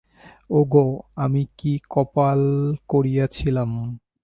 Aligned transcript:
ওগো, 0.51 0.85
আমি 1.15 1.41
কী 1.57 1.73
কপাল 1.89 2.41
করিয়াছিলাম। 2.89 3.71